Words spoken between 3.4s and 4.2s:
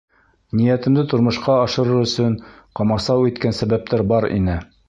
сәбәптәр